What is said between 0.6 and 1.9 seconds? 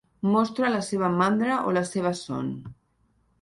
la seva mandra o la